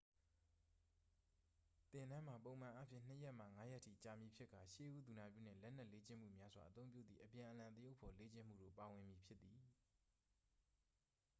[1.91, 9.59] သင်တန်းမှာ ပုံမှန်အားဖြင့် 2 ရက်မှ 5 ရက်ထိ ကြာမည်ဖြစ်ကာ ရှေးဦးသူနာပြုနှင့် လက်နက်လေ့ကျင့်မှုများစွာ အသုံးပြုသည့် အပြန်အလှန်သရုပ်ဖော်လေ့ကျင့်မှုတို့ ပါဝင်မည် ဖြစ်သည်